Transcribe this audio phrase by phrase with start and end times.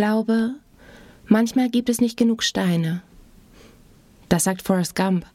[0.00, 0.54] glaube,
[1.26, 3.02] manchmal gibt es nicht genug Steine.
[4.30, 5.26] Das sagt Forrest Gump,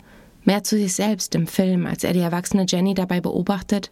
[0.43, 3.91] mehr zu sich selbst im Film, als er die erwachsene Jenny dabei beobachtet,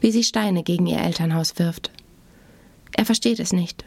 [0.00, 1.92] wie sie Steine gegen ihr Elternhaus wirft.
[2.96, 3.84] Er versteht es nicht.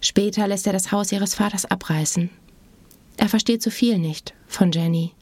[0.00, 2.28] Später lässt er das Haus ihres Vaters abreißen.
[3.18, 5.12] Er versteht so viel nicht von Jenny.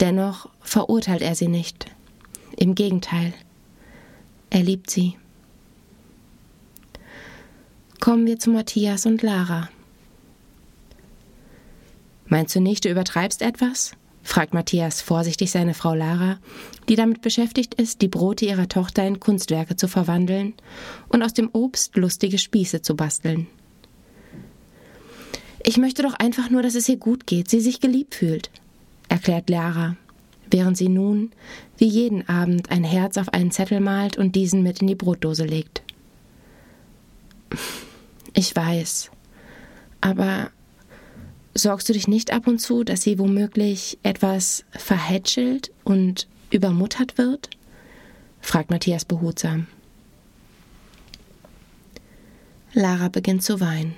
[0.00, 1.94] Dennoch verurteilt er sie nicht.
[2.56, 3.34] Im Gegenteil,
[4.48, 5.18] er liebt sie.
[8.04, 9.70] Kommen wir zu Matthias und Lara.
[12.26, 13.92] Meinst du nicht, du übertreibst etwas?
[14.22, 16.38] fragt Matthias vorsichtig seine Frau Lara,
[16.90, 20.52] die damit beschäftigt ist, die Brote ihrer Tochter in Kunstwerke zu verwandeln
[21.08, 23.46] und aus dem Obst lustige Spieße zu basteln.
[25.64, 28.50] Ich möchte doch einfach nur, dass es ihr gut geht, sie sich geliebt fühlt,
[29.08, 29.96] erklärt Lara,
[30.50, 31.32] während sie nun,
[31.78, 35.46] wie jeden Abend, ein Herz auf einen Zettel malt und diesen mit in die Brotdose
[35.46, 35.84] legt.
[38.34, 39.10] Ich weiß,
[40.00, 40.50] aber
[41.54, 47.48] sorgst du dich nicht ab und zu, dass sie womöglich etwas verhätschelt und übermuttert wird?
[48.40, 49.68] fragt Matthias behutsam.
[52.74, 53.94] Lara beginnt zu weinen.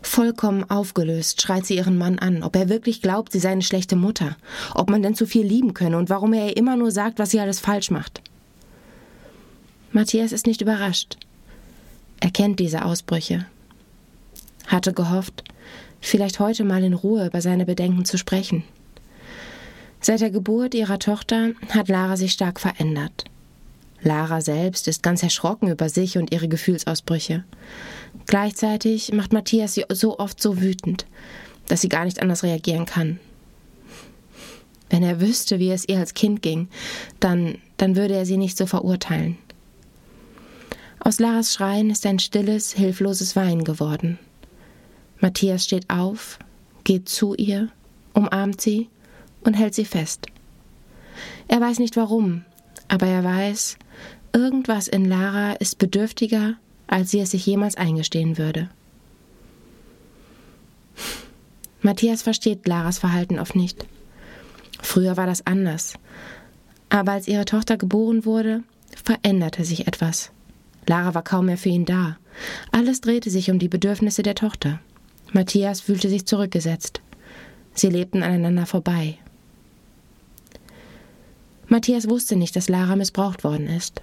[0.00, 3.96] Vollkommen aufgelöst schreit sie ihren Mann an, ob er wirklich glaubt, sie sei eine schlechte
[3.96, 4.38] Mutter,
[4.74, 7.30] ob man denn zu viel lieben könne und warum er ihr immer nur sagt, was
[7.30, 8.22] sie alles falsch macht.
[9.92, 11.18] Matthias ist nicht überrascht.
[12.20, 13.46] Er kennt diese Ausbrüche.
[14.66, 15.44] Hatte gehofft,
[16.00, 18.64] vielleicht heute mal in Ruhe über seine Bedenken zu sprechen.
[20.00, 23.24] Seit der Geburt ihrer Tochter hat Lara sich stark verändert.
[24.00, 27.44] Lara selbst ist ganz erschrocken über sich und ihre Gefühlsausbrüche.
[28.26, 31.06] Gleichzeitig macht Matthias sie so oft so wütend,
[31.66, 33.18] dass sie gar nicht anders reagieren kann.
[34.90, 36.68] Wenn er wüsste, wie es ihr als Kind ging,
[37.20, 39.36] dann, dann würde er sie nicht so verurteilen.
[41.00, 44.18] Aus Laras Schreien ist ein stilles, hilfloses Weinen geworden.
[45.20, 46.38] Matthias steht auf,
[46.84, 47.68] geht zu ihr,
[48.14, 48.88] umarmt sie
[49.42, 50.26] und hält sie fest.
[51.48, 52.44] Er weiß nicht warum,
[52.88, 53.78] aber er weiß,
[54.32, 56.54] irgendwas in Lara ist bedürftiger,
[56.86, 58.68] als sie es sich jemals eingestehen würde.
[61.80, 63.86] Matthias versteht Laras Verhalten oft nicht.
[64.82, 65.94] Früher war das anders.
[66.88, 68.62] Aber als ihre Tochter geboren wurde,
[69.04, 70.30] veränderte sich etwas.
[70.86, 72.16] Lara war kaum mehr für ihn da.
[72.72, 74.80] Alles drehte sich um die Bedürfnisse der Tochter.
[75.32, 77.00] Matthias fühlte sich zurückgesetzt.
[77.74, 79.18] Sie lebten aneinander vorbei.
[81.68, 84.00] Matthias wusste nicht, dass Lara missbraucht worden ist.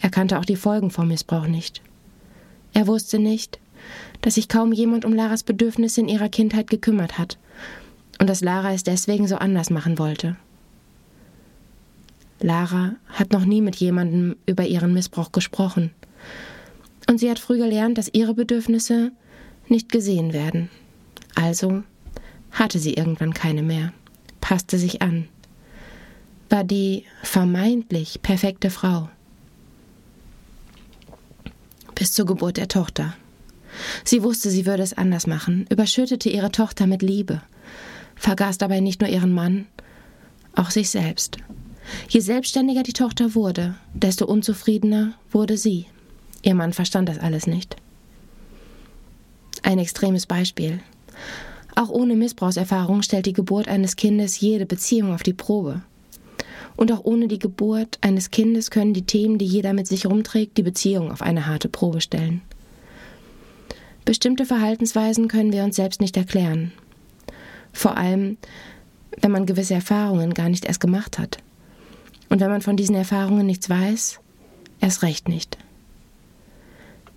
[0.00, 1.82] Er kannte auch die Folgen vom Missbrauch nicht.
[2.72, 3.58] Er wusste nicht,
[4.22, 7.38] dass sich kaum jemand um Laras Bedürfnisse in ihrer Kindheit gekümmert hat
[8.18, 10.36] und dass Lara es deswegen so anders machen wollte.
[12.40, 15.90] Lara hat noch nie mit jemandem über ihren Missbrauch gesprochen.
[17.08, 19.12] Und sie hat früh gelernt, dass ihre Bedürfnisse
[19.68, 20.70] nicht gesehen werden.
[21.34, 21.82] Also
[22.50, 23.92] hatte sie irgendwann keine mehr,
[24.40, 25.28] passte sich an,
[26.48, 29.08] war die vermeintlich perfekte Frau.
[31.94, 33.14] Bis zur Geburt der Tochter.
[34.04, 37.42] Sie wusste, sie würde es anders machen, überschüttete ihre Tochter mit Liebe,
[38.14, 39.66] vergaß dabei nicht nur ihren Mann,
[40.54, 41.38] auch sich selbst.
[42.08, 45.86] Je selbstständiger die Tochter wurde, desto unzufriedener wurde sie.
[46.44, 47.74] Ihr Mann verstand das alles nicht.
[49.62, 50.80] Ein extremes Beispiel.
[51.74, 55.80] Auch ohne Missbrauchserfahrung stellt die Geburt eines Kindes jede Beziehung auf die Probe.
[56.76, 60.58] Und auch ohne die Geburt eines Kindes können die Themen, die jeder mit sich rumträgt,
[60.58, 62.42] die Beziehung auf eine harte Probe stellen.
[64.04, 66.72] Bestimmte Verhaltensweisen können wir uns selbst nicht erklären.
[67.72, 68.36] Vor allem,
[69.18, 71.38] wenn man gewisse Erfahrungen gar nicht erst gemacht hat.
[72.28, 74.20] Und wenn man von diesen Erfahrungen nichts weiß,
[74.80, 75.56] erst recht nicht.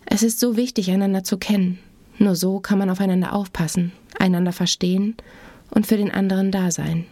[0.10, 1.80] Es ist so wichtig, einander zu kennen.
[2.18, 5.16] Nur so kann man aufeinander aufpassen, einander verstehen
[5.70, 7.06] und für den anderen da sein.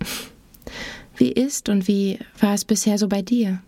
[1.16, 3.62] Wie ist und wie war es bisher so bei dir?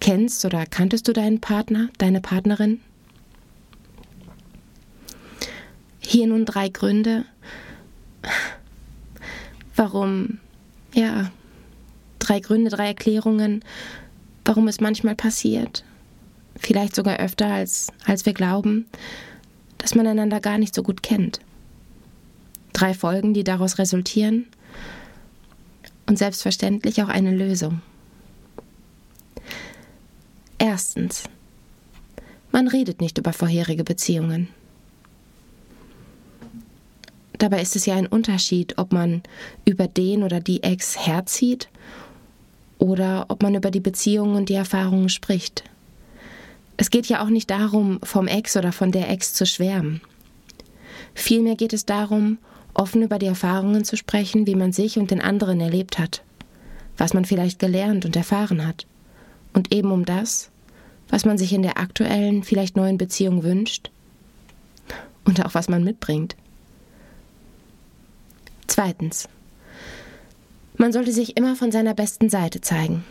[0.00, 2.80] Kennst oder kanntest du deinen Partner, deine Partnerin?
[6.00, 7.24] Hier nun drei Gründe,
[9.76, 10.38] warum,
[10.94, 11.30] ja,
[12.18, 13.64] drei Gründe, drei Erklärungen,
[14.48, 15.84] warum es manchmal passiert,
[16.56, 18.86] vielleicht sogar öfter als, als wir glauben,
[19.76, 21.40] dass man einander gar nicht so gut kennt.
[22.72, 24.46] Drei Folgen, die daraus resultieren
[26.06, 27.82] und selbstverständlich auch eine Lösung.
[30.56, 31.24] Erstens.
[32.50, 34.48] Man redet nicht über vorherige Beziehungen.
[37.36, 39.22] Dabei ist es ja ein Unterschied, ob man
[39.66, 41.68] über den oder die Ex herzieht
[42.78, 45.64] oder ob man über die Beziehungen und die Erfahrungen spricht.
[46.76, 50.00] Es geht ja auch nicht darum, vom Ex oder von der Ex zu schwärmen.
[51.14, 52.38] Vielmehr geht es darum,
[52.74, 56.22] offen über die Erfahrungen zu sprechen, wie man sich und den anderen erlebt hat,
[56.96, 58.86] was man vielleicht gelernt und erfahren hat,
[59.52, 60.50] und eben um das,
[61.08, 63.90] was man sich in der aktuellen, vielleicht neuen Beziehung wünscht
[65.24, 66.36] und auch was man mitbringt.
[68.66, 69.28] Zweitens.
[70.78, 73.04] Man sollte sich immer von seiner besten Seite zeigen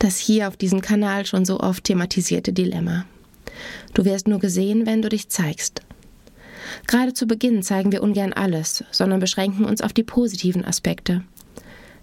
[0.00, 3.04] das hier auf diesem Kanal schon so oft thematisierte Dilemma.
[3.94, 5.82] Du wirst nur gesehen, wenn du dich zeigst.
[6.86, 11.22] Gerade zu Beginn zeigen wir ungern alles, sondern beschränken uns auf die positiven Aspekte.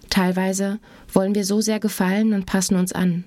[0.08, 0.78] Teilweise
[1.12, 3.24] wollen wir so sehr gefallen und passen uns an,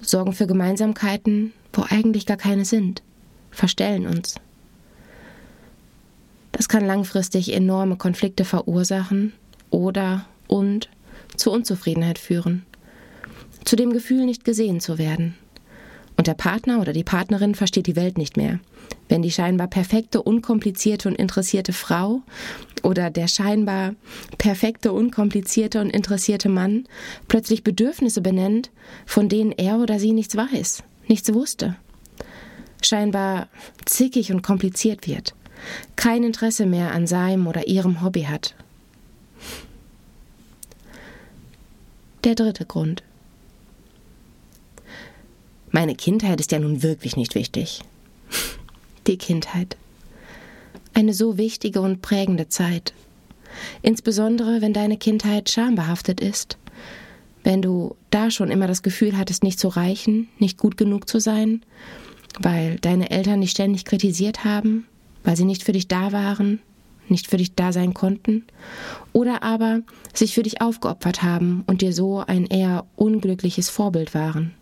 [0.00, 3.02] sorgen für Gemeinsamkeiten, wo eigentlich gar keine sind,
[3.50, 4.34] verstellen uns.
[6.60, 9.32] Das kann langfristig enorme Konflikte verursachen
[9.70, 10.90] oder und
[11.34, 12.66] zu Unzufriedenheit führen
[13.64, 15.36] zu dem Gefühl, nicht gesehen zu werden.
[16.18, 18.60] Und der Partner oder die Partnerin versteht die Welt nicht mehr.
[19.08, 22.20] Wenn die scheinbar perfekte, unkomplizierte und interessierte Frau
[22.82, 23.94] oder der scheinbar
[24.36, 26.84] perfekte, unkomplizierte und interessierte Mann
[27.26, 28.70] plötzlich Bedürfnisse benennt,
[29.06, 31.76] von denen er oder sie nichts weiß, nichts wusste,
[32.82, 33.48] scheinbar
[33.86, 35.34] zickig und kompliziert wird,
[35.96, 38.54] kein Interesse mehr an seinem oder ihrem Hobby hat.
[42.24, 43.02] Der dritte Grund.
[45.70, 47.80] Meine Kindheit ist ja nun wirklich nicht wichtig.
[49.06, 49.76] Die Kindheit.
[50.92, 52.92] Eine so wichtige und prägende Zeit.
[53.82, 56.58] Insbesondere, wenn deine Kindheit schambehaftet ist.
[57.42, 61.20] Wenn du da schon immer das Gefühl hattest, nicht zu reichen, nicht gut genug zu
[61.20, 61.62] sein,
[62.38, 64.86] weil deine Eltern dich ständig kritisiert haben,
[65.24, 66.60] weil sie nicht für dich da waren,
[67.08, 68.44] nicht für dich da sein konnten,
[69.12, 69.80] oder aber
[70.14, 74.54] sich für dich aufgeopfert haben und dir so ein eher unglückliches Vorbild waren.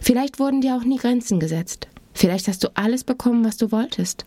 [0.00, 1.88] Vielleicht wurden dir auch nie Grenzen gesetzt.
[2.12, 4.26] Vielleicht hast du alles bekommen, was du wolltest.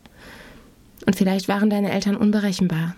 [1.05, 2.95] Und vielleicht waren deine Eltern unberechenbar.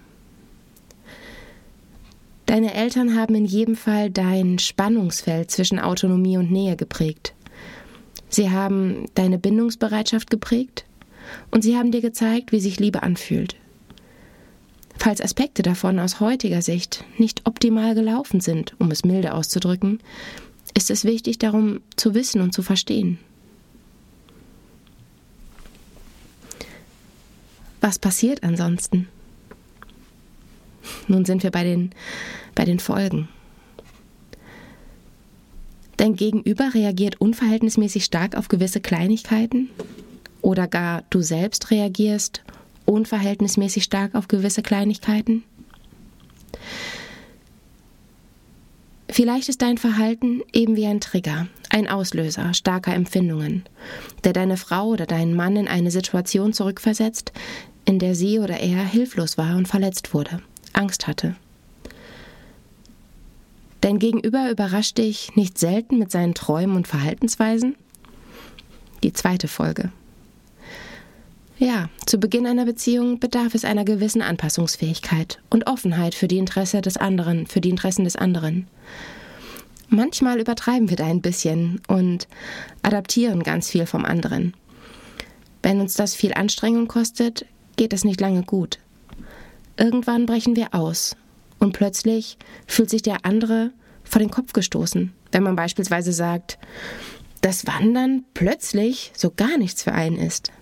[2.46, 7.36] Deine Eltern haben in jedem Fall dein Spannungsfeld zwischen Autonomie und Nähe geprägt.
[8.30, 10.86] Sie haben deine Bindungsbereitschaft geprägt
[11.52, 13.56] und sie haben dir gezeigt, wie sich Liebe anfühlt.
[14.98, 20.00] Falls Aspekte davon aus heutiger Sicht nicht optimal gelaufen sind, um es milde auszudrücken,
[20.74, 23.18] ist es wichtig, darum zu wissen und zu verstehen.
[27.82, 29.08] Was passiert ansonsten?
[31.08, 31.92] Nun sind wir bei den,
[32.56, 33.30] bei den Folgen.
[35.96, 39.70] Dein Gegenüber reagiert unverhältnismäßig stark auf gewisse Kleinigkeiten
[40.42, 42.42] oder gar du selbst reagierst
[42.90, 45.44] unverhältnismäßig stark auf gewisse Kleinigkeiten.
[49.08, 53.64] Vielleicht ist dein Verhalten eben wie ein Trigger, ein Auslöser starker Empfindungen,
[54.24, 57.32] der deine Frau oder deinen Mann in eine Situation zurückversetzt,
[57.86, 60.42] in der sie oder er hilflos war und verletzt wurde,
[60.74, 61.36] Angst hatte.
[63.82, 67.76] Dein Gegenüber überrascht dich nicht selten mit seinen Träumen und Verhaltensweisen?
[69.04, 69.92] Die zweite Folge.
[71.62, 76.80] Ja, zu Beginn einer Beziehung bedarf es einer gewissen Anpassungsfähigkeit und Offenheit für die Interesse
[76.80, 78.70] des anderen, für die Interessen des anderen.
[79.90, 82.30] Manchmal übertreiben wir da ein bisschen und
[82.82, 84.54] adaptieren ganz viel vom anderen.
[85.62, 87.46] Wenn uns das viel Anstrengung kostet,
[87.76, 88.80] geht es nicht lange gut.
[89.76, 91.18] Irgendwann brechen wir aus
[91.60, 93.72] und plötzlich fühlt sich der andere
[94.06, 96.58] vor den Kopf gestoßen, wenn man beispielsweise sagt,
[97.42, 100.54] dass Wandern plötzlich so gar nichts für einen ist.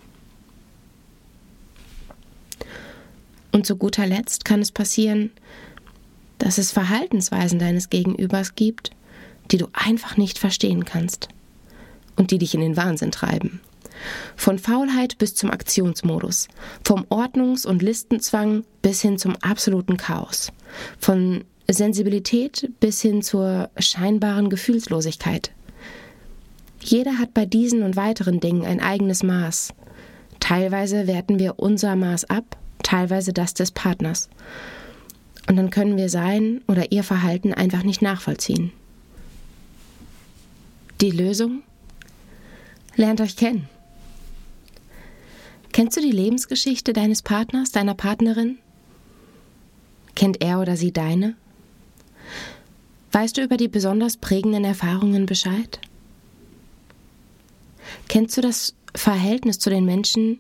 [3.57, 5.31] Und zu guter Letzt kann es passieren,
[6.37, 8.91] dass es Verhaltensweisen deines Gegenübers gibt,
[9.49, 11.29] die du einfach nicht verstehen kannst
[12.17, 13.59] und die dich in den Wahnsinn treiben.
[14.35, 16.49] Von Faulheit bis zum Aktionsmodus,
[16.83, 20.51] vom Ordnungs- und Listenzwang bis hin zum absoluten Chaos,
[20.99, 25.51] von Sensibilität bis hin zur scheinbaren Gefühlslosigkeit.
[26.79, 29.73] Jeder hat bei diesen und weiteren Dingen ein eigenes Maß.
[30.39, 34.29] Teilweise werten wir unser Maß ab teilweise das des Partners.
[35.48, 38.72] Und dann können wir sein oder ihr Verhalten einfach nicht nachvollziehen.
[41.01, 41.63] Die Lösung?
[42.96, 43.69] Lernt euch kennen.
[45.72, 48.57] Kennst du die Lebensgeschichte deines Partners, deiner Partnerin?
[50.15, 51.36] Kennt er oder sie deine?
[53.12, 55.79] Weißt du über die besonders prägenden Erfahrungen Bescheid?
[58.07, 60.39] Kennst du das Verhältnis zu den Menschen,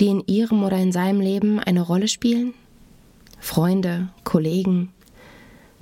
[0.00, 2.54] die in ihrem oder in seinem Leben eine Rolle spielen?
[3.38, 4.90] Freunde, Kollegen,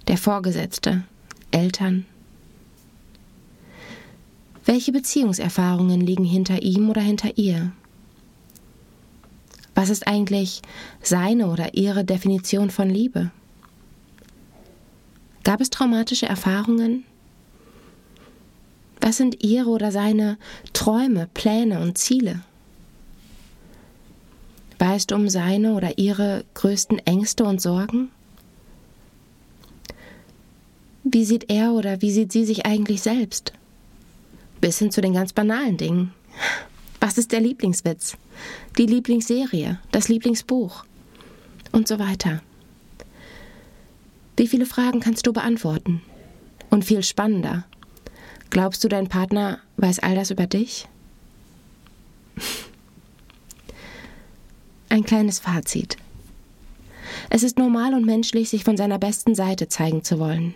[0.09, 1.05] der Vorgesetzte,
[1.51, 2.07] Eltern.
[4.65, 7.73] Welche Beziehungserfahrungen liegen hinter ihm oder hinter ihr?
[9.75, 10.63] Was ist eigentlich
[11.03, 13.31] seine oder ihre Definition von Liebe?
[15.45, 17.05] Gab es traumatische Erfahrungen?
[19.01, 20.39] Was sind ihre oder seine
[20.73, 22.43] Träume, Pläne und Ziele?
[24.81, 28.11] Weißt du um seine oder ihre größten Ängste und Sorgen?
[31.05, 33.53] Wie sieht er oder wie sieht sie sich eigentlich selbst?
[34.63, 36.15] Bis hin zu den ganz banalen Dingen.
[36.99, 38.17] Was ist der Lieblingswitz?
[38.79, 39.79] Die Lieblingsserie?
[39.93, 40.87] Das Lieblingsbuch?
[41.73, 42.41] Und so weiter.
[44.39, 46.01] Wie viele Fragen kannst du beantworten?
[46.71, 47.67] Und viel spannender.
[48.49, 50.89] Glaubst du, dein Partner weiß all das über dich?
[54.91, 55.97] Ein kleines Fazit.
[57.31, 60.53] Es ist normal und menschlich, sich von seiner besten Seite zeigen zu wollen.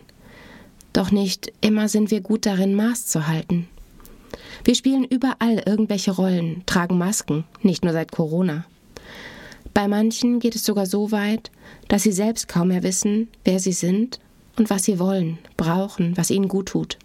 [0.92, 3.68] Doch nicht immer sind wir gut darin, Maß zu halten.
[4.64, 8.64] Wir spielen überall irgendwelche Rollen, tragen Masken, nicht nur seit Corona.
[9.72, 11.52] Bei manchen geht es sogar so weit,
[11.86, 14.18] dass sie selbst kaum mehr wissen, wer sie sind
[14.58, 16.98] und was sie wollen, brauchen, was ihnen gut tut.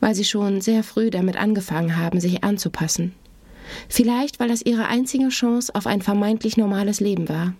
[0.00, 3.12] Weil sie schon sehr früh damit angefangen haben, sich anzupassen.
[3.88, 7.54] Vielleicht, weil das ihre einzige Chance auf ein vermeintlich normales Leben war.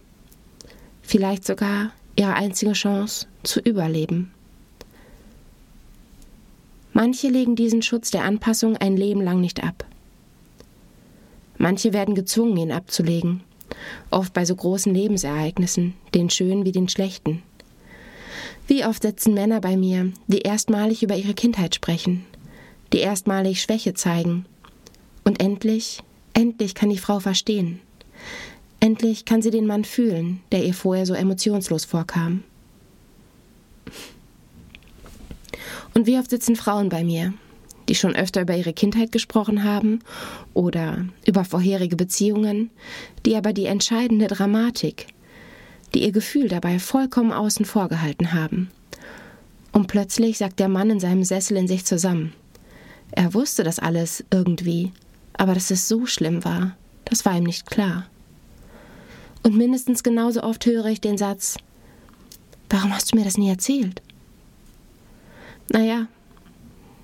[1.03, 4.33] Vielleicht sogar ihre einzige Chance zu überleben.
[6.93, 9.85] Manche legen diesen Schutz der Anpassung ein Leben lang nicht ab.
[11.59, 13.43] Manche werden gezwungen, ihn abzulegen,
[14.11, 17.43] oft bei so großen Lebensereignissen, den schönen wie den schlechten.
[18.67, 22.25] Wie oft sitzen Männer bei mir, die erstmalig über ihre Kindheit sprechen,
[22.93, 24.47] die erstmalig Schwäche zeigen,
[25.25, 26.03] und endlich,
[26.35, 27.81] endlich kann die Frau verstehen.
[28.81, 32.45] Endlich kann sie den Mann fühlen, der ihr vorher so emotionslos vorkam.
[35.95, 37.33] Und wie oft sitzen Frauen bei mir,
[37.89, 40.01] die schon öfter über ihre Kindheit gesprochen haben
[40.53, 42.71] oder über vorherige Beziehungen,
[43.25, 45.07] die aber die entscheidende Dramatik,
[45.95, 48.71] die ihr Gefühl dabei vollkommen außen vor gehalten haben.
[49.73, 52.33] Und plötzlich sagt der Mann in seinem Sessel in sich zusammen.
[53.13, 54.93] Er wusste das alles irgendwie,
[55.37, 58.07] aber dass es so schlimm war, das war ihm nicht klar.
[59.43, 61.57] Und mindestens genauso oft höre ich den Satz,
[62.71, 64.01] warum hast du mir das nie erzählt?
[65.71, 66.07] Naja,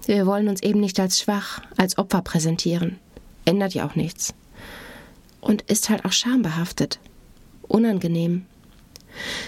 [0.06, 2.98] wir wollen uns eben nicht als schwach, als Opfer präsentieren.
[3.44, 4.34] Ändert ja auch nichts.
[5.40, 6.98] Und ist halt auch schambehaftet.
[7.62, 8.46] Unangenehm.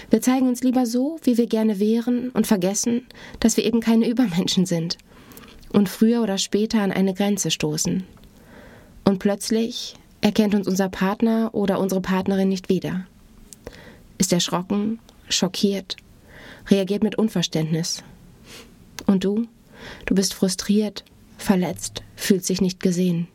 [0.09, 3.07] Wir zeigen uns lieber so, wie wir gerne wären und vergessen,
[3.39, 4.97] dass wir eben keine Übermenschen sind
[5.71, 8.03] und früher oder später an eine Grenze stoßen.
[9.03, 13.05] Und plötzlich erkennt uns unser Partner oder unsere Partnerin nicht wieder.
[14.17, 15.97] Ist erschrocken, schockiert,
[16.69, 18.03] reagiert mit Unverständnis.
[19.05, 19.47] Und du?
[20.05, 21.03] Du bist frustriert,
[21.37, 23.27] verletzt, fühlst sich nicht gesehen.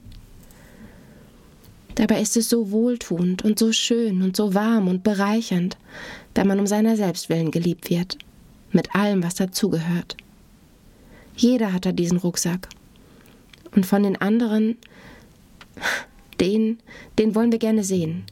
[1.95, 5.77] Dabei ist es so wohltuend und so schön und so warm und bereichernd,
[6.35, 8.17] wenn man um seiner selbst willen geliebt wird,
[8.71, 10.17] mit allem, was dazugehört.
[11.37, 12.69] Jeder hat da diesen Rucksack.
[13.75, 14.77] Und von den anderen
[16.41, 16.79] den,
[17.19, 18.25] den wollen wir gerne sehen.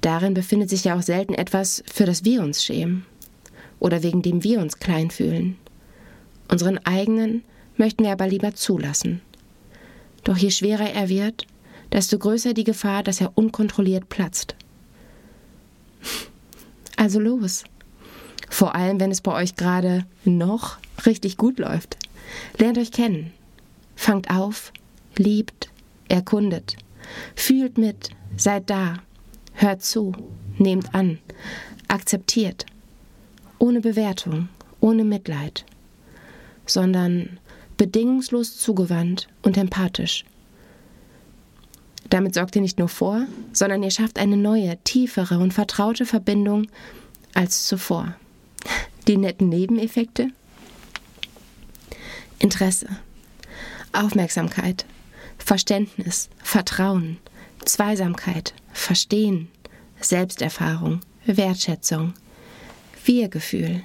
[0.00, 3.04] Darin befindet sich ja auch selten etwas, für das wir uns schämen
[3.80, 5.56] oder wegen dem wir uns klein fühlen.
[6.48, 7.42] Unseren eigenen
[7.76, 9.20] möchten wir aber lieber zulassen.
[10.24, 11.46] Doch je schwerer er wird,
[11.92, 14.54] desto größer die Gefahr, dass er unkontrolliert platzt.
[16.96, 17.64] Also los.
[18.48, 21.96] Vor allem, wenn es bei euch gerade noch richtig gut läuft.
[22.58, 23.32] Lernt euch kennen.
[23.94, 24.72] Fangt auf,
[25.16, 25.68] liebt,
[26.08, 26.76] erkundet.
[27.34, 28.98] Fühlt mit, seid da,
[29.54, 30.12] hört zu,
[30.58, 31.18] nehmt an,
[31.88, 32.66] akzeptiert.
[33.58, 34.48] Ohne Bewertung,
[34.80, 35.64] ohne Mitleid,
[36.66, 37.38] sondern
[37.76, 40.24] bedingungslos zugewandt und empathisch.
[42.10, 46.66] Damit sorgt ihr nicht nur vor, sondern ihr schafft eine neue, tiefere und vertraute Verbindung
[47.34, 48.14] als zuvor.
[49.06, 50.28] Die netten Nebeneffekte?
[52.38, 52.88] Interesse,
[53.92, 54.84] Aufmerksamkeit,
[55.46, 57.18] Verständnis, Vertrauen,
[57.64, 59.46] Zweisamkeit, Verstehen,
[60.00, 62.14] Selbsterfahrung, Wertschätzung,
[63.04, 63.84] Wir-Gefühl.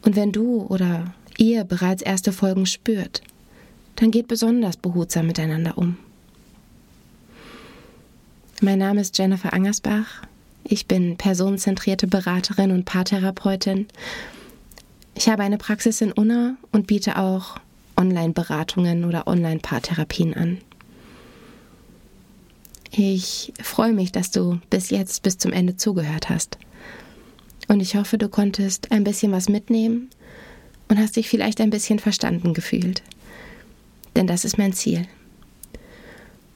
[0.00, 3.20] Und wenn du oder ihr bereits erste Folgen spürt,
[3.96, 5.98] dann geht besonders behutsam miteinander um.
[8.62, 10.22] Mein Name ist Jennifer Angersbach.
[10.64, 13.88] Ich bin personenzentrierte Beraterin und Paartherapeutin.
[15.14, 17.58] Ich habe eine Praxis in Unna und biete auch
[17.98, 20.58] Online-Beratungen oder Online-Paartherapien an.
[22.90, 26.58] Ich freue mich, dass du bis jetzt bis zum Ende zugehört hast.
[27.66, 30.08] Und ich hoffe, du konntest ein bisschen was mitnehmen
[30.88, 33.02] und hast dich vielleicht ein bisschen verstanden gefühlt.
[34.18, 35.06] denn das ist mein Ziel.